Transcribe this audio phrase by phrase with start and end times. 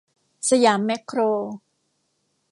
[0.49, 1.19] สยามแม็คโคร